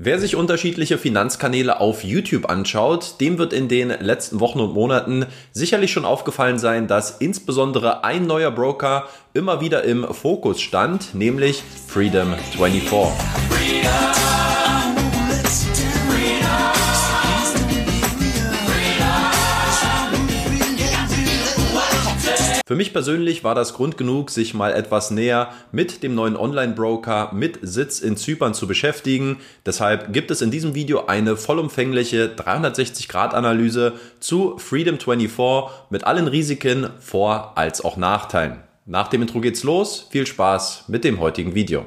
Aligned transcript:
Wer 0.00 0.20
sich 0.20 0.36
unterschiedliche 0.36 0.96
Finanzkanäle 0.96 1.80
auf 1.80 2.04
YouTube 2.04 2.48
anschaut, 2.48 3.20
dem 3.20 3.36
wird 3.36 3.52
in 3.52 3.66
den 3.66 3.88
letzten 3.88 4.38
Wochen 4.38 4.60
und 4.60 4.72
Monaten 4.72 5.26
sicherlich 5.50 5.90
schon 5.90 6.04
aufgefallen 6.04 6.60
sein, 6.60 6.86
dass 6.86 7.16
insbesondere 7.18 8.04
ein 8.04 8.24
neuer 8.24 8.52
Broker 8.52 9.08
immer 9.34 9.60
wieder 9.60 9.82
im 9.82 10.04
Fokus 10.14 10.60
stand, 10.60 11.16
nämlich 11.16 11.64
Freedom 11.88 12.36
Für 22.68 22.76
mich 22.76 22.92
persönlich 22.92 23.44
war 23.44 23.54
das 23.54 23.72
Grund 23.72 23.96
genug, 23.96 24.28
sich 24.28 24.52
mal 24.52 24.74
etwas 24.74 25.10
näher 25.10 25.48
mit 25.72 26.02
dem 26.02 26.14
neuen 26.14 26.36
Online-Broker 26.36 27.30
mit 27.32 27.58
Sitz 27.62 28.00
in 28.00 28.18
Zypern 28.18 28.52
zu 28.52 28.66
beschäftigen. 28.66 29.38
Deshalb 29.64 30.12
gibt 30.12 30.30
es 30.30 30.42
in 30.42 30.50
diesem 30.50 30.74
Video 30.74 31.06
eine 31.06 31.38
vollumfängliche 31.38 32.26
360-Grad-Analyse 32.36 33.94
zu 34.20 34.58
Freedom24 34.58 35.70
mit 35.88 36.04
allen 36.04 36.28
Risiken, 36.28 36.90
Vor- 37.00 37.56
als 37.56 37.82
auch 37.82 37.96
Nachteilen. 37.96 38.58
Nach 38.84 39.08
dem 39.08 39.22
Intro 39.22 39.40
geht's 39.40 39.62
los. 39.62 40.06
Viel 40.10 40.26
Spaß 40.26 40.84
mit 40.88 41.04
dem 41.04 41.20
heutigen 41.20 41.54
Video. 41.54 41.86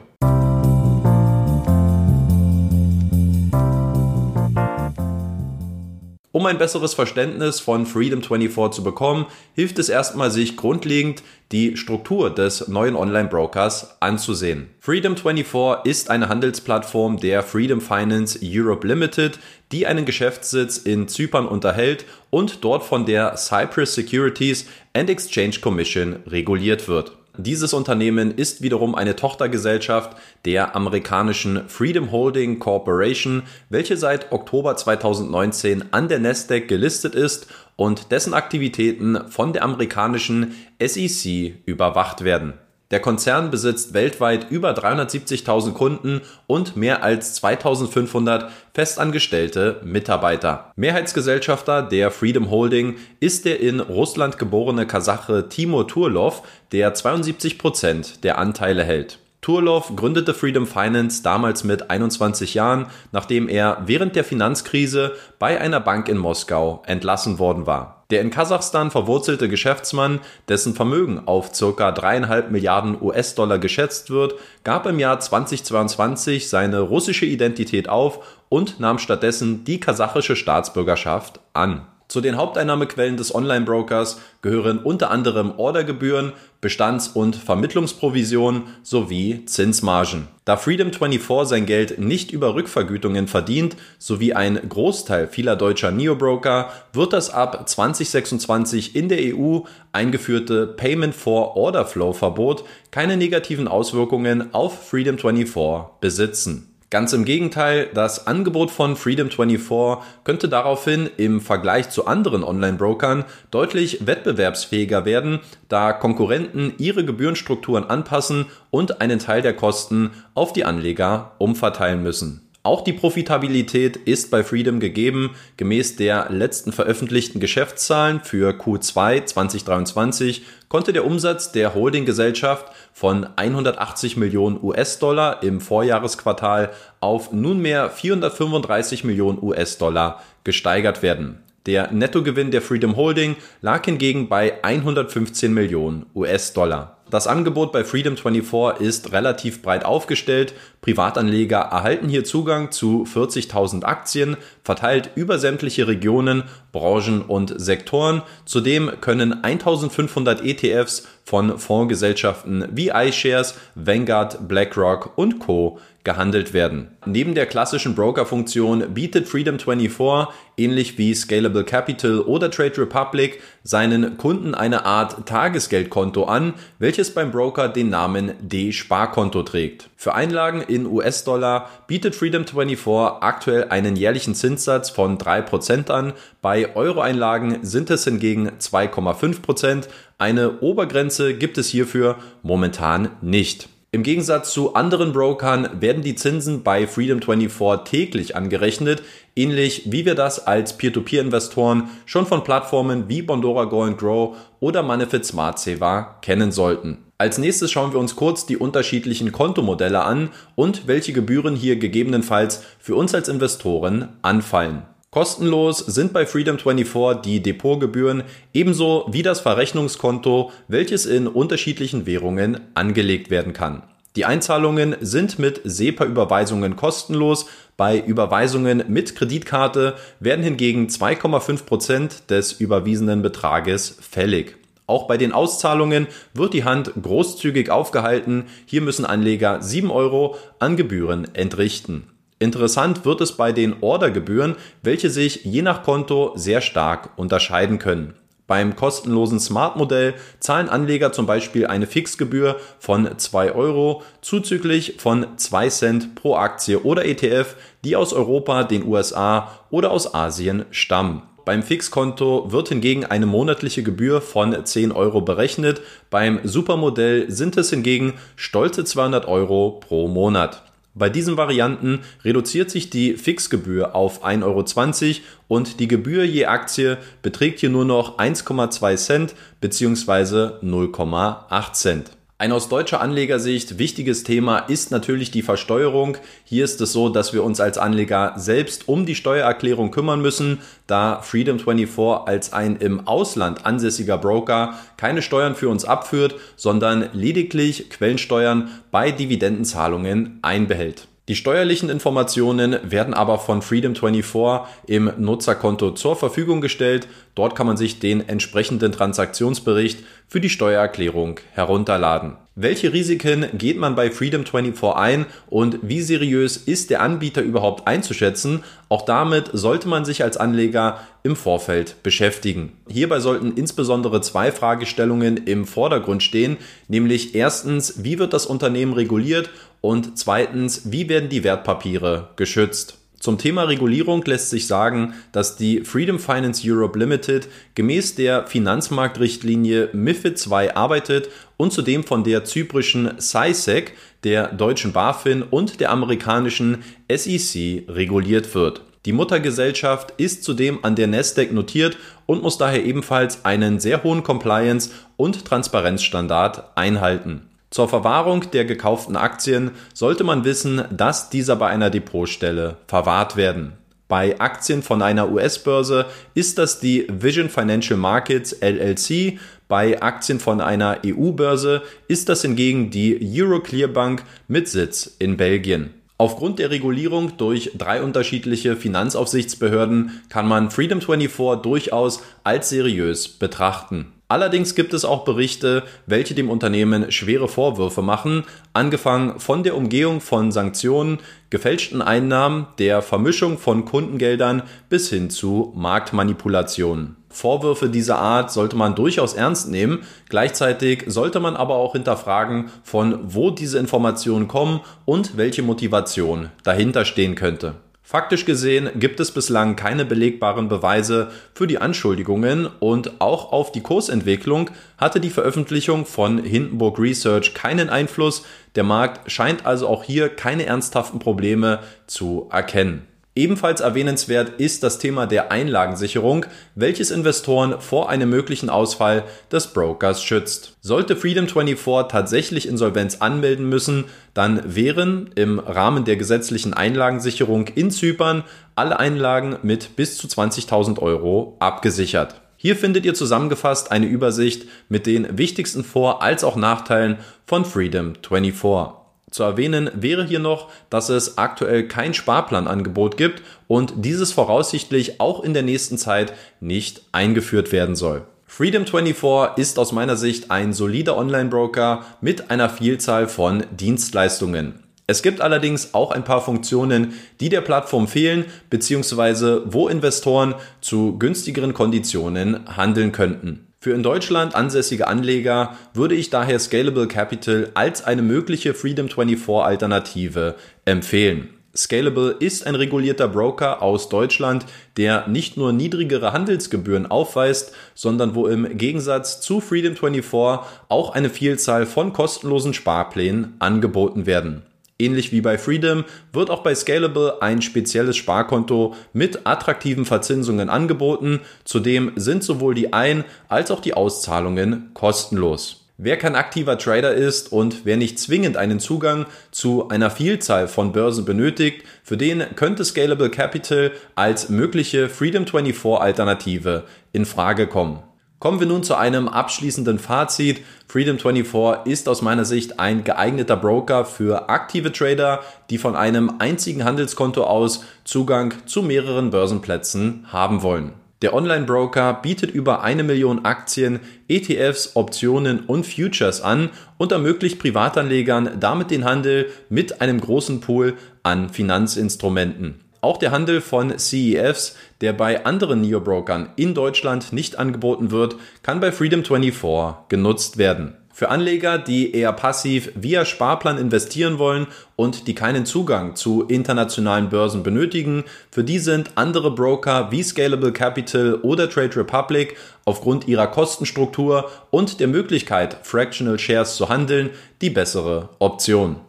Um 6.41 6.48
ein 6.48 6.58
besseres 6.58 6.95
Verständnis 6.95 7.59
von 7.59 7.86
Freedom 7.86 8.23
24 8.23 8.76
zu 8.76 8.84
bekommen, 8.84 9.27
hilft 9.54 9.77
es 9.77 9.90
erstmal, 9.90 10.32
sich 10.32 10.58
grundlegend 10.58 11.22
die 11.52 11.77
Struktur 11.77 12.34
des 12.34 12.68
neuen 12.68 12.95
Online-Brokers 12.95 13.98
anzusehen. 13.99 14.72
Freedom 14.80 15.16
24 15.16 15.85
ist 15.85 16.09
eine 16.09 16.30
Handelsplattform 16.30 17.18
der 17.18 17.44
Freedom 17.44 17.80
Finance 17.80 18.40
Europe 18.44 18.88
Limited, 18.88 19.38
die 19.72 19.85
einen 19.85 20.04
Geschäftssitz 20.04 20.77
in 20.80 21.08
Zypern 21.08 21.48
unterhält 21.48 22.05
und 22.32 22.63
dort 22.63 22.82
von 22.82 23.05
der 23.05 23.35
Cyprus 23.35 23.94
Securities 23.94 24.66
and 24.96 25.12
Exchange 25.12 25.60
Commission 25.62 26.23
reguliert 26.26 26.88
wird. 26.88 27.21
Dieses 27.37 27.74
Unternehmen 27.74 28.32
ist 28.32 28.62
wiederum 28.62 28.93
eine 28.93 29.15
Tochtergesellschaft 29.15 30.18
der 30.43 30.76
amerikanischen 30.76 31.70
Freedom 31.70 32.12
Holding 32.12 32.60
Corporation, 32.60 33.43
welche 33.70 33.96
seit 33.96 34.34
Oktober 34.34 34.76
2019 34.76 35.93
an 35.93 36.10
der 36.10 36.20
Nasdaq 36.20 36.68
gelistet 36.68 37.15
ist 37.15 37.48
und 37.77 38.12
dessen 38.12 38.34
Aktivitäten 38.34 39.29
von 39.29 39.54
der 39.54 39.63
amerikanischen 39.63 40.55
SEC 40.84 41.55
überwacht 41.65 42.26
werden. 42.26 42.54
Der 42.92 43.00
Konzern 43.00 43.52
besitzt 43.52 43.94
weltweit 43.94 44.52
über 44.52 44.72
370.000 44.74 45.72
Kunden 45.72 46.22
und 46.46 46.76
mehr 46.76 47.04
als 47.04 47.36
2500 47.36 48.52
festangestellte 48.74 49.80
Mitarbeiter. 49.84 50.72
Mehrheitsgesellschafter 50.76 51.82
der 51.82 52.12
Freedom 52.12 52.52
Holding 52.52 52.98
ist 53.22 53.46
der 53.46 53.62
in 53.62 53.80
Russland 53.80 54.38
geborene 54.38 54.86
Kasache 54.86 55.48
Timur 55.48 55.88
Turlov, 55.88 56.44
der 56.74 56.94
72 56.94 57.58
Prozent 57.58 58.24
der 58.26 58.38
Anteile 58.38 58.84
hält. 58.84 59.20
Turlov 59.42 59.96
gründete 59.96 60.36
Freedom 60.36 60.68
Finance 60.68 61.24
damals 61.24 61.64
mit 61.64 61.90
21 61.90 62.54
Jahren, 62.54 62.88
nachdem 63.12 63.50
er 63.50 63.82
während 63.88 64.16
der 64.16 64.24
Finanzkrise 64.24 65.14
bei 65.40 65.59
einer 65.59 65.80
Bank 65.80 66.09
in 66.09 66.18
Moskau 66.18 66.84
entlassen 66.86 67.40
worden 67.40 67.66
war. 67.66 68.00
Der 68.12 68.22
in 68.22 68.29
Kasachstan 68.29 68.91
verwurzelte 68.91 69.47
Geschäftsmann, 69.47 70.19
dessen 70.50 70.75
Vermögen 70.75 71.28
auf 71.28 71.51
ca. 71.51 71.90
3,5 71.90 72.50
Milliarden 72.50 73.01
US-Dollar 73.01 73.57
geschätzt 73.57 74.09
wird, 74.09 74.35
gab 74.63 74.85
im 74.85 75.00
Jahr 75.00 75.19
2022 75.19 76.50
seine 76.50 76.81
russische 76.81 77.25
Identität 77.25 77.88
auf 77.88 78.19
und 78.50 78.79
nahm 78.81 79.00
stattdessen 79.00 79.63
die 79.63 79.79
kasachische 79.79 80.35
Staatsbürgerschaft 80.35 81.39
an. 81.53 81.88
Zu 82.12 82.19
den 82.19 82.35
Haupteinnahmequellen 82.35 83.16
des 83.16 83.34
Online-Brokers 83.34 84.19
gehören 84.41 84.79
unter 84.79 85.12
anderem 85.12 85.53
Ordergebühren, 85.56 86.33
Bestands- 86.59 87.07
und 87.07 87.38
Vermittlungsprovisionen 87.38 88.63
sowie 88.83 89.45
Zinsmargen. 89.45 90.27
Da 90.44 90.55
Freedom24 90.57 91.45
sein 91.45 91.66
Geld 91.66 92.00
nicht 92.00 92.33
über 92.33 92.53
Rückvergütungen 92.53 93.29
verdient, 93.29 93.77
sowie 93.97 94.33
ein 94.33 94.59
Großteil 94.67 95.29
vieler 95.29 95.55
deutscher 95.55 95.91
Neobroker, 95.91 96.73
wird 96.91 97.13
das 97.13 97.29
ab 97.29 97.69
2026 97.69 98.94
in 98.94 99.07
der 99.07 99.33
EU 99.33 99.59
eingeführte 99.94 100.67
Payment 100.67 101.16
for 101.16 101.55
Order 101.55 101.85
Flow 101.85 102.11
Verbot 102.11 102.66
keine 102.91 103.16
negativen 103.16 103.69
Auswirkungen 103.69 104.53
auf 104.53 104.91
Freedom24 104.91 105.85
besitzen. 106.01 106.70
Ganz 106.91 107.13
im 107.13 107.24
Gegenteil, 107.24 107.88
das 107.94 108.28
Angebot 108.28 108.69
von 108.69 108.97
Freedom24 108.97 110.00
könnte 110.25 110.50
daraufhin 110.50 111.09
im 111.16 111.40
Vergleich 111.40 111.90
zu 111.90 112.06
anderen 112.06 112.44
Online-Brokern 112.44 113.24
deutlich 113.50 114.06
wettbewerbsfähiger 114.06 115.06
werden, 115.06 115.40
da 115.69 115.94
Konkurrenten 115.94 116.74
ihre 116.80 117.06
Gebührenstrukturen 117.06 117.85
anpassen 117.85 118.47
und 118.72 119.00
einen 119.00 119.19
Teil 119.19 119.41
der 119.41 119.56
Kosten 119.56 120.12
auf 120.34 120.51
die 120.51 120.66
Anleger 120.66 121.31
umverteilen 121.38 122.03
müssen. 122.03 122.50
Auch 122.63 122.83
die 122.83 122.94
Profitabilität 122.94 123.97
ist 123.97 124.29
bei 124.29 124.44
Freedom 124.44 124.79
gegeben. 124.79 125.31
Gemäß 125.57 125.95
der 125.95 126.29
letzten 126.29 126.72
veröffentlichten 126.72 127.39
Geschäftszahlen 127.39 128.19
für 128.19 128.51
Q2 128.51 129.25
2023 129.25 130.44
konnte 130.69 130.94
der 130.94 131.05
Umsatz 131.05 131.51
der 131.51 131.73
Holdinggesellschaft 131.73 132.71
von 132.94 133.27
180 133.35 134.16
Millionen 134.16 134.59
US-Dollar 134.61 135.41
im 135.41 135.59
Vorjahresquartal 135.59 136.69
auf 137.00 137.31
nunmehr 137.31 137.89
435 137.89 139.05
Millionen 139.05 139.41
US-Dollar 139.41 140.21
gesteigert 140.44 141.01
werden. 141.01 141.39
Der 141.66 141.91
Nettogewinn 141.91 142.51
der 142.51 142.61
Freedom 142.61 142.95
Holding 142.95 143.38
lag 143.61 143.83
hingegen 143.85 144.29
bei 144.29 144.63
115 144.63 145.51
Millionen 145.51 146.05
US-Dollar. 146.13 147.00
Das 147.11 147.27
Angebot 147.27 147.73
bei 147.73 147.83
Freedom 147.83 148.16
24 148.16 148.79
ist 148.79 149.11
relativ 149.11 149.61
breit 149.61 149.83
aufgestellt. 149.83 150.53
Privatanleger 150.79 151.57
erhalten 151.59 152.07
hier 152.07 152.23
Zugang 152.23 152.72
zu 152.72 153.03
40.000 153.03 153.83
Aktien, 153.83 154.38
verteilt 154.63 155.09
über 155.16 155.38
sämtliche 155.38 155.89
Regionen, 155.89 156.44
Branchen 156.71 157.21
und 157.21 157.53
Sektoren. 157.59 158.21
Zudem 158.45 158.94
können 159.01 159.44
1500 159.44 160.41
ETFs 160.41 161.05
von 161.25 161.59
Fondsgesellschaften 161.59 162.69
wie 162.71 162.91
iShares, 162.95 163.55
Vanguard, 163.75 164.47
BlackRock 164.47 165.17
und 165.17 165.39
Co 165.39 165.79
gehandelt 166.03 166.53
werden. 166.53 166.89
Neben 167.06 167.35
der 167.35 167.45
klassischen 167.45 167.95
Broker-Funktion 167.95 168.94
bietet 168.94 169.28
Freedom24, 169.28 170.28
ähnlich 170.57 170.97
wie 170.97 171.13
Scalable 171.13 171.63
Capital 171.63 172.22
oder 172.22 172.50
Trade 172.50 172.78
Republic, 172.79 173.41
seinen 173.63 174.17
Kunden 174.17 174.56
eine 174.56 174.85
Art 174.85 175.28
Tagesgeldkonto 175.28 176.23
an, 176.23 176.56
welches 176.79 177.13
beim 177.13 177.31
Broker 177.31 177.69
den 177.69 177.89
Namen 177.89 178.34
D-Sparkonto 178.41 179.44
trägt. 179.44 179.89
Für 179.95 180.16
Einlagen 180.16 180.62
in 180.62 180.88
US-Dollar 180.88 181.69
bietet 181.88 182.16
Freedom24 182.16 183.22
aktuell 183.22 183.66
einen 183.69 183.95
jährlichen 183.95 184.33
Zinssatz 184.33 184.89
von 184.89 185.18
3% 185.18 185.91
an, 185.91 186.13
bei 186.41 186.75
Euro-Einlagen 186.75 187.59
sind 187.62 187.91
es 187.91 188.06
hingegen 188.06 188.50
2,5%, 188.59 189.88
eine 190.18 190.59
Obergrenze 190.62 191.35
gibt 191.35 191.57
es 191.57 191.68
hierfür 191.69 192.18
momentan 192.44 193.09
nicht. 193.22 193.69
Im 193.94 194.03
Gegensatz 194.03 194.53
zu 194.53 194.74
anderen 194.74 195.12
Brokern 195.12 195.81
werden 195.81 196.02
die 196.02 196.16
Zinsen 196.16 196.63
bei 196.63 196.85
Freedom24 196.85 197.84
täglich 197.84 198.38
angerechnet, 198.38 199.03
ähnlich 199.35 199.91
wie 199.91 200.06
wir 200.06 200.16
das 200.16 200.47
als 200.47 200.78
Peer-to-Peer-Investoren 200.78 201.90
schon 202.06 202.25
von 202.25 202.46
Plattformen 202.46 203.09
wie 203.09 203.22
Bondora 203.22 203.66
Go 203.66 203.84
and 203.84 203.97
Grow 203.97 204.38
oder 204.62 204.81
Manifit 204.81 205.25
Smart 205.25 205.59
Saver 205.59 206.19
kennen 206.22 206.53
sollten. 206.53 207.00
Als 207.18 207.38
nächstes 207.38 207.69
schauen 207.69 207.91
wir 207.91 208.00
uns 208.00 208.16
kurz 208.16 208.46
die 208.46 208.56
unterschiedlichen 208.56 209.34
Kontomodelle 209.34 210.06
an 210.06 210.30
und 210.56 210.88
welche 210.88 211.12
Gebühren 211.12 211.57
hier 211.57 211.75
gegebenenfalls 211.75 212.63
für 212.80 212.96
uns 212.96 213.13
als 213.13 213.28
Investoren 213.28 214.07
anfallen. 214.21 214.83
Kostenlos 215.13 215.80
sind 215.80 216.13
bei 216.13 216.24
Freedom24 216.24 217.15
die 217.19 217.44
Depotgebühren 217.44 218.24
ebenso 218.54 219.10
wie 219.12 219.24
das 219.24 219.42
Verrechnungskonto, 219.42 220.54
welches 220.69 221.06
in 221.06 221.27
unterschiedlichen 221.27 222.06
Währungen 222.06 222.62
angelegt 222.75 223.30
werden 223.30 223.51
kann. 223.51 223.83
Die 224.18 224.25
Einzahlungen 224.25 224.98
sind 225.00 225.40
mit 225.40 225.62
SEPA-Überweisungen 225.63 226.75
kostenlos. 226.75 227.46
Bei 227.78 227.98
Überweisungen 227.98 228.84
mit 228.90 229.16
Kreditkarte 229.16 229.96
werden 230.19 230.44
hingegen 230.44 230.88
2,5 230.88 231.66
Prozent 231.66 232.30
des 232.30 232.52
überwiesenen 232.52 233.22
Betrages 233.22 233.98
fällig. 234.02 234.58
Auch 234.86 235.08
bei 235.08 235.16
den 235.16 235.31
Auszahlungen 235.31 236.08
wird 236.34 236.54
die 236.54 236.66
Hand 236.66 236.92
großzügig 237.02 237.69
aufgehalten. 237.69 238.48
Hier 238.66 238.81
müssen 238.81 239.06
Anleger 239.06 239.62
7 239.62 239.90
Euro 239.90 240.36
an 240.60 240.75
Gebühren 240.75 241.34
entrichten. 241.34 242.08
Interessant 242.40 243.06
wird 243.06 243.22
es 243.22 243.38
bei 243.38 243.54
den 243.54 243.75
Ordergebühren, 243.80 244.58
welche 244.84 245.10
sich 245.10 245.46
je 245.46 245.62
nach 245.62 245.84
Konto 245.84 246.34
sehr 246.36 246.60
stark 246.60 247.12
unterscheiden 247.16 247.80
können. 247.80 248.16
Beim 248.51 248.75
kostenlosen 248.75 249.39
Smart-Modell 249.39 250.13
zahlen 250.42 250.68
Anleger 250.68 251.13
zum 251.13 251.25
Beispiel 251.25 251.68
eine 251.68 251.88
Fixgebühr 251.88 252.57
von 252.80 253.18
2 253.18 253.53
Euro 253.53 254.03
zuzüglich 254.19 254.95
von 254.98 255.25
2 255.38 255.69
Cent 255.69 256.15
pro 256.15 256.36
Aktie 256.36 256.83
oder 256.83 257.06
ETF, 257.06 257.56
die 257.86 257.95
aus 257.95 258.12
Europa, 258.12 258.65
den 258.65 258.86
USA 258.86 259.57
oder 259.69 259.89
aus 259.92 260.13
Asien 260.13 260.65
stammen. 260.71 261.21
Beim 261.45 261.63
Fixkonto 261.63 262.51
wird 262.51 262.68
hingegen 262.68 263.06
eine 263.06 263.25
monatliche 263.25 263.83
Gebühr 263.83 264.19
von 264.19 264.65
10 264.65 264.92
Euro 264.92 265.21
berechnet. 265.21 265.81
Beim 266.09 266.42
Supermodell 266.44 267.31
sind 267.31 267.56
es 267.56 267.69
hingegen 267.69 268.15
stolze 268.36 268.83
200 268.83 269.30
Euro 269.30 269.80
pro 269.80 270.09
Monat. 270.09 270.62
Bei 270.93 271.09
diesen 271.09 271.38
Varianten 271.38 271.99
reduziert 272.25 272.69
sich 272.69 272.89
die 272.89 273.15
Fixgebühr 273.15 273.95
auf 273.95 274.25
1,20 274.25 274.43
Euro 274.43 275.21
und 275.47 275.79
die 275.79 275.88
Gebühr 275.88 276.25
je 276.25 276.45
Aktie 276.45 276.97
beträgt 277.21 277.61
hier 277.61 277.69
nur 277.69 277.85
noch 277.85 278.17
1,2 278.17 278.95
Cent 278.97 279.35
bzw. 279.61 280.59
0,8 280.65 281.73
Cent. 281.73 282.11
Ein 282.41 282.53
aus 282.53 282.69
deutscher 282.69 283.01
Anlegersicht 283.01 283.77
wichtiges 283.77 284.23
Thema 284.23 284.57
ist 284.57 284.89
natürlich 284.89 285.29
die 285.29 285.43
Versteuerung. 285.43 286.17
Hier 286.43 286.65
ist 286.65 286.81
es 286.81 286.91
so, 286.91 287.09
dass 287.09 287.33
wir 287.33 287.43
uns 287.43 287.59
als 287.59 287.77
Anleger 287.77 288.33
selbst 288.35 288.88
um 288.88 289.05
die 289.05 289.13
Steuererklärung 289.13 289.91
kümmern 289.91 290.23
müssen, 290.23 290.57
da 290.88 291.21
Freedom24 291.21 292.25
als 292.25 292.51
ein 292.51 292.77
im 292.77 293.05
Ausland 293.05 293.67
ansässiger 293.67 294.17
Broker 294.17 294.73
keine 294.97 295.21
Steuern 295.21 295.53
für 295.53 295.69
uns 295.69 295.85
abführt, 295.85 296.33
sondern 296.55 297.09
lediglich 297.13 297.91
Quellensteuern 297.91 298.71
bei 298.89 299.11
Dividendenzahlungen 299.11 300.39
einbehält. 300.41 301.11
Die 301.31 301.38
steuerlichen 301.38 301.89
Informationen 301.89 302.78
werden 302.83 303.13
aber 303.13 303.39
von 303.39 303.62
Freedom24 303.62 304.66
im 304.88 305.13
Nutzerkonto 305.18 305.92
zur 305.92 306.18
Verfügung 306.18 306.60
gestellt. 306.60 307.07
Dort 307.36 307.56
kann 307.56 307.68
man 307.68 307.78
sich 307.78 308.00
den 308.00 308.28
entsprechenden 308.28 308.92
Transaktionsbericht 308.92 310.00
für 310.28 310.42
die 310.42 310.50
Steuererklärung 310.50 311.39
herunterladen. 311.54 312.36
Welche 312.56 312.92
Risiken 312.92 313.45
geht 313.54 313.78
man 313.78 313.95
bei 313.95 314.10
Freedom24 314.10 314.94
ein 314.94 315.25
und 315.50 315.80
wie 315.81 316.01
seriös 316.01 316.57
ist 316.57 316.89
der 316.89 317.01
Anbieter 317.01 317.42
überhaupt 317.42 317.88
einzuschätzen? 317.88 318.66
Auch 318.89 319.04
damit 319.04 319.51
sollte 319.54 319.88
man 319.88 320.04
sich 320.04 320.22
als 320.25 320.36
Anleger 320.36 321.00
im 321.24 321.38
Vorfeld 321.38 322.04
beschäftigen. 322.04 322.74
Hierbei 322.89 323.22
sollten 323.22 323.54
insbesondere 323.56 324.19
zwei 324.19 324.51
Fragestellungen 324.51 325.38
im 325.38 325.66
Vordergrund 325.66 326.24
stehen, 326.24 326.57
nämlich 326.89 327.36
erstens, 327.36 328.04
wie 328.04 328.19
wird 328.19 328.34
das 328.34 328.45
Unternehmen 328.45 328.92
reguliert 328.92 329.50
und 329.81 330.18
zweitens, 330.18 330.92
wie 330.92 331.10
werden 331.10 331.30
die 331.30 331.44
Wertpapiere 331.44 332.30
geschützt? 332.36 332.98
Zum 333.22 333.38
Thema 333.38 333.66
Regulierung 333.66 334.25
lässt 334.25 334.50
sich 334.50 334.66
sagen, 334.66 335.13
dass 335.31 335.56
die 335.56 335.81
Freedom 335.81 336.18
Finance 336.18 336.63
Europe 336.66 336.98
Limited 336.98 337.48
gemäß 337.75 338.16
der 338.16 338.48
Finanzmarktrichtlinie 338.48 339.89
MIFID 339.94 340.44
II 340.48 340.72
arbeitet 340.72 341.30
und 341.56 341.72
zudem 341.72 342.04
von 342.04 342.24
der 342.24 342.45
zyprischen 342.45 343.12
SISEC, 343.19 343.94
der 344.24 344.48
deutschen 344.48 344.92
BaFin 344.92 345.44
und 345.44 345.80
der 345.80 345.92
amerikanischen 345.92 346.80
SEC 347.13 347.84
reguliert 347.89 348.56
wird. 348.56 348.81
Die 349.06 349.13
Muttergesellschaft 349.13 350.16
ist 350.18 350.44
zudem 350.44 350.80
an 350.84 350.95
der 350.95 351.06
Nasdaq 351.06 351.51
notiert 351.51 351.98
und 352.25 352.42
muss 352.42 352.57
daher 352.57 352.84
ebenfalls 352.84 353.45
einen 353.45 353.80
sehr 353.80 354.04
hohen 354.04 354.24
Compliance- 354.24 354.89
und 355.16 355.45
Transparenzstandard 355.45 356.75
einhalten. 356.75 357.50
Zur 357.71 357.88
Verwahrung 357.88 358.51
der 358.51 358.65
gekauften 358.65 359.15
Aktien 359.15 359.71
sollte 359.94 360.25
man 360.25 360.44
wissen, 360.44 360.83
dass 360.91 361.29
dieser 361.29 361.56
bei 361.56 361.68
einer 361.68 361.89
Depotstelle 361.89 362.75
verwahrt 362.88 363.38
werden. 363.38 363.73
Bei 364.09 364.38
Aktien 364.41 364.83
von 364.83 365.01
einer 365.01 365.31
US-Börse 365.31 366.06
ist 366.33 366.57
das 366.57 366.81
die 366.81 367.07
Vision 367.09 367.50
Financial 367.50 367.97
Markets 367.97 368.51
LLC, 368.62 369.39
bei 369.69 370.01
Aktien 370.01 370.41
von 370.41 370.59
einer 370.59 370.97
EU-Börse 371.06 371.81
ist 372.09 372.27
das 372.27 372.41
hingegen 372.41 372.89
die 372.89 373.18
Euroclear 373.41 373.88
Bank 373.88 374.24
mit 374.50 374.67
Sitz 374.67 375.15
in 375.17 375.38
Belgien. 375.38 375.94
Aufgrund 376.17 376.59
der 376.59 376.71
Regulierung 376.71 377.38
durch 377.38 377.71
drei 377.77 378.03
unterschiedliche 378.03 378.75
Finanzaufsichtsbehörden 378.75 380.21
kann 380.27 380.45
man 380.45 380.67
Freedom24 380.67 381.62
durchaus 381.62 382.21
als 382.44 382.67
seriös 382.67 383.29
betrachten. 383.29 384.12
Allerdings 384.31 384.75
gibt 384.75 384.94
es 384.94 385.04
auch 385.04 385.25
Berichte, 385.25 385.83
welche 386.06 386.33
dem 386.33 386.50
Unternehmen 386.50 387.12
schwere 387.12 387.50
Vorwürfe 387.50 388.01
machen, 388.01 388.45
angefangen 388.72 389.42
von 389.42 389.63
der 389.63 389.75
Umgehung 389.75 390.22
von 390.22 390.54
Sanktionen, 390.54 391.19
gefälschten 391.50 392.01
Einnahmen, 392.01 392.68
der 392.80 393.01
Vermischung 393.01 393.57
von 393.57 393.83
Kundengeldern 393.83 394.63
bis 394.88 395.10
hin 395.10 395.30
zu 395.30 395.74
Marktmanipulationen. 395.75 397.18
Vorwürfe 397.28 397.89
dieser 397.89 398.19
Art 398.19 398.54
sollte 398.54 398.78
man 398.78 398.95
durchaus 398.95 399.33
ernst 399.33 399.69
nehmen, 399.69 400.00
gleichzeitig 400.30 401.04
sollte 401.07 401.42
man 401.42 401.57
aber 401.57 401.75
auch 401.75 401.92
hinterfragen, 401.92 402.69
von 402.84 403.19
wo 403.34 403.51
diese 403.51 403.80
Informationen 403.80 404.48
kommen 404.48 404.80
und 405.04 405.36
welche 405.36 405.62
Motivation 405.62 406.51
dahinter 406.63 407.04
stehen 407.04 407.36
könnte. 407.36 407.75
Faktisch 408.12 408.44
gesehen 408.44 408.90
gibt 408.96 409.22
es 409.22 409.31
bislang 409.31 409.78
keine 409.78 410.04
belegbaren 410.04 410.68
Beweise 410.68 411.31
für 411.54 411.66
die 411.66 411.78
Anschuldigungen 411.78 412.68
und 412.81 413.22
auch 413.22 413.54
auf 413.54 413.72
die 413.72 413.80
Kursentwicklung 413.80 414.69
hatte 414.98 415.22
die 415.22 415.30
Veröffentlichung 415.30 416.06
von 416.06 416.44
Hindenburg 416.44 417.00
Research 417.00 417.54
keinen 417.54 417.90
Einfluss. 417.90 418.44
Der 418.75 418.84
Markt 418.84 419.31
scheint 419.31 419.66
also 419.66 419.88
auch 419.88 420.04
hier 420.04 420.28
keine 420.28 420.66
ernsthaften 420.66 421.19
Probleme 421.19 421.80
zu 422.06 422.50
erkennen. 422.52 423.08
Ebenfalls 423.33 423.80
erwähnenswert 423.80 424.60
ist 424.60 424.83
das 424.83 425.00
Thema 425.00 425.25
der 425.25 425.54
Einlagensicherung, 425.54 426.45
welches 426.75 427.12
Investoren 427.12 427.80
vor 427.80 428.10
einem 428.10 428.30
möglichen 428.30 428.69
Ausfall 428.69 429.24
des 429.50 429.68
Brokers 429.68 430.22
schützt. 430.22 430.75
Sollte 430.81 431.16
Freedom24 431.16 432.10
tatsächlich 432.10 432.68
Insolvenz 432.68 433.18
anmelden 433.22 433.69
müssen, 433.69 434.06
dann 434.33 434.62
wären 434.75 435.30
im 435.36 435.60
Rahmen 435.60 436.04
der 436.04 436.18
gesetzlichen 436.18 436.74
Einlagensicherung 436.74 437.68
in 437.68 437.89
Zypern 437.89 438.44
alle 438.75 439.00
Einlagen 439.00 439.56
mit 439.63 439.95
bis 439.95 440.18
zu 440.18 440.27
20.000 440.27 441.00
Euro 441.00 441.56
abgesichert. 441.60 442.42
Hier 442.57 442.75
findet 442.75 443.06
ihr 443.06 443.13
zusammengefasst 443.13 443.92
eine 443.92 444.07
Übersicht 444.07 444.68
mit 444.89 445.06
den 445.06 445.38
wichtigsten 445.38 445.86
Vor- 445.86 446.22
als 446.22 446.44
auch 446.44 446.57
Nachteilen 446.57 447.18
von 447.45 447.63
Freedom 447.63 448.13
24. 448.22 449.00
Zu 449.31 449.44
erwähnen 449.44 449.89
wäre 449.95 450.25
hier 450.25 450.39
noch, 450.39 450.69
dass 450.89 451.10
es 451.10 451.38
aktuell 451.38 451.88
kein 451.88 452.13
Sparplanangebot 452.13 453.16
gibt 453.16 453.42
und 453.68 453.94
dieses 453.95 454.33
voraussichtlich 454.33 455.22
auch 455.22 455.42
in 455.42 455.54
der 455.54 455.63
nächsten 455.63 455.98
Zeit 455.98 456.33
nicht 456.60 457.01
eingeführt 457.13 457.72
werden 457.72 457.95
soll. 457.95 458.24
Freedom24 458.50 459.57
ist 459.57 459.80
aus 459.80 459.94
meiner 459.94 460.18
Sicht 460.18 460.51
ein 460.51 460.74
solider 460.74 461.18
Online-Broker 461.18 462.04
mit 462.19 462.51
einer 462.51 462.69
Vielzahl 462.69 463.30
von 463.30 463.63
Dienstleistungen. 463.72 464.83
Es 465.07 465.22
gibt 465.22 465.39
allerdings 465.39 465.94
auch 465.94 466.12
ein 466.12 466.25
paar 466.25 466.42
Funktionen, 466.42 467.13
die 467.39 467.48
der 467.48 467.62
Plattform 467.62 468.10
fehlen, 468.10 468.45
beziehungsweise 468.69 469.63
wo 469.66 469.88
Investoren 469.88 470.55
zu 470.82 471.17
günstigeren 471.17 471.74
Konditionen 471.74 472.77
handeln 472.77 473.13
könnten. 473.13 473.71
Für 473.83 473.93
in 473.93 474.03
Deutschland 474.03 474.53
ansässige 474.53 475.07
Anleger 475.07 475.75
würde 475.95 476.13
ich 476.13 476.29
daher 476.29 476.59
Scalable 476.59 477.07
Capital 477.07 477.71
als 477.73 478.03
eine 478.03 478.21
mögliche 478.21 478.73
Freedom24 478.73 479.63
Alternative 479.63 480.53
empfehlen. 480.85 481.50
Scalable 481.75 482.35
ist 482.39 482.67
ein 482.67 482.75
regulierter 482.75 483.27
Broker 483.27 483.81
aus 483.81 484.07
Deutschland, 484.07 484.67
der 484.97 485.27
nicht 485.27 485.57
nur 485.57 485.73
niedrigere 485.73 486.31
Handelsgebühren 486.31 487.09
aufweist, 487.09 487.73
sondern 487.95 488.35
wo 488.35 488.45
im 488.45 488.77
Gegensatz 488.77 489.41
zu 489.41 489.57
Freedom24 489.57 490.59
auch 490.88 491.15
eine 491.15 491.31
Vielzahl 491.31 491.88
von 491.88 492.13
kostenlosen 492.13 492.75
Sparplänen 492.75 493.55
angeboten 493.57 494.27
werden. 494.27 494.61
Ähnlich 495.01 495.31
wie 495.31 495.41
bei 495.41 495.58
Freedom 495.58 496.05
wird 496.31 496.51
auch 496.51 496.62
bei 496.62 496.75
Scalable 496.75 497.41
ein 497.41 497.63
spezielles 497.63 498.17
Sparkonto 498.17 498.96
mit 499.13 499.48
attraktiven 499.48 500.05
Verzinsungen 500.05 500.70
angeboten. 500.70 501.39
Zudem 501.63 502.12
sind 502.17 502.43
sowohl 502.43 502.75
die 502.75 502.93
Ein- 502.93 503.24
als 503.48 503.72
auch 503.72 503.79
die 503.79 503.96
Auszahlungen 503.96 504.91
kostenlos. 504.93 505.88
Wer 505.98 506.17
kein 506.17 506.36
aktiver 506.36 506.77
Trader 506.77 507.13
ist 507.13 507.51
und 507.51 507.86
wer 507.86 507.98
nicht 507.98 508.20
zwingend 508.20 508.58
einen 508.58 508.79
Zugang 508.79 509.25
zu 509.51 509.89
einer 509.89 510.10
Vielzahl 510.10 510.67
von 510.67 510.91
Börsen 510.91 511.25
benötigt, 511.25 511.84
für 512.03 512.17
den 512.17 512.43
könnte 512.55 512.86
Scalable 512.86 513.29
Capital 513.29 513.91
als 514.15 514.50
mögliche 514.50 515.10
Freedom 515.10 515.46
24 515.46 516.00
Alternative 516.00 516.84
in 517.12 517.25
Frage 517.25 517.67
kommen. 517.67 518.00
Kommen 518.41 518.60
wir 518.60 518.65
nun 518.65 518.81
zu 518.81 518.95
einem 518.95 519.27
abschließenden 519.27 520.00
Fazit. 520.00 520.63
Freedom24 520.91 521.86
ist 521.86 522.10
aus 522.10 522.24
meiner 522.24 522.43
Sicht 522.43 522.79
ein 522.79 523.03
geeigneter 523.03 523.55
Broker 523.55 524.03
für 524.03 524.50
aktive 524.50 524.91
Trader, 524.91 525.41
die 525.69 525.77
von 525.77 525.95
einem 525.95 526.38
einzigen 526.39 526.83
Handelskonto 526.83 527.43
aus 527.43 527.83
Zugang 528.03 528.55
zu 528.65 528.81
mehreren 528.81 529.29
Börsenplätzen 529.29 530.25
haben 530.31 530.63
wollen. 530.63 530.93
Der 531.21 531.36
Online-Broker 531.36 532.15
bietet 532.15 532.50
über 532.50 532.81
eine 532.81 533.03
Million 533.03 533.45
Aktien, 533.45 534.00
ETFs, 534.27 534.95
Optionen 534.95 535.60
und 535.67 535.86
Futures 535.86 536.41
an 536.41 536.71
und 536.98 537.12
ermöglicht 537.12 537.60
Privatanlegern 537.60 538.60
damit 538.60 538.89
den 538.89 539.05
Handel 539.05 539.51
mit 539.69 540.01
einem 540.01 540.19
großen 540.19 540.62
Pool 540.62 540.95
an 541.21 541.51
Finanzinstrumenten. 541.51 542.79
Auch 543.01 543.17
der 543.17 543.31
Handel 543.31 543.62
von 543.62 543.98
CEFs, 543.98 544.75
der 545.01 545.13
bei 545.13 545.43
anderen 545.43 545.81
Neobrokern 545.81 546.50
in 546.55 546.75
Deutschland 546.75 547.34
nicht 547.34 547.58
angeboten 547.58 548.12
wird, 548.12 548.36
kann 548.62 548.79
bei 548.79 548.89
Freedom24 548.89 549.96
genutzt 550.08 550.58
werden. 550.60 550.96
Für 551.13 551.29
Anleger, 551.29 551.77
die 551.77 552.15
eher 552.15 552.31
passiv 552.31 552.91
via 552.96 553.25
Sparplan 553.25 553.77
investieren 553.77 554.39
wollen 554.39 554.67
und 554.96 555.27
die 555.27 555.36
keinen 555.36 555.65
Zugang 555.65 556.15
zu 556.15 556.43
internationalen 556.43 557.29
Börsen 557.29 557.63
benötigen, 557.63 558.24
für 558.50 558.63
die 558.63 558.79
sind 558.79 559.12
andere 559.15 559.51
Broker 559.51 560.12
wie 560.12 560.24
Scalable 560.24 560.72
Capital 560.72 561.36
oder 561.41 561.70
Trade 561.70 561.96
Republic 561.98 562.55
aufgrund 562.86 563.27
ihrer 563.27 563.48
Kostenstruktur 563.48 564.50
und 564.70 565.00
der 565.00 565.08
Möglichkeit, 565.08 565.77
Fractional 565.84 566.39
Shares 566.39 566.75
zu 566.75 566.88
handeln, 566.88 567.31
die 567.62 567.70
bessere 567.70 568.29
Option. 568.39 569.01